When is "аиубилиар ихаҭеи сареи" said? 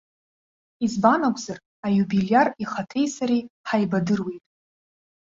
1.85-3.43